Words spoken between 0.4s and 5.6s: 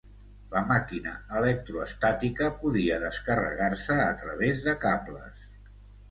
La màquina electroestàtica podia descarregar-se a través de cables.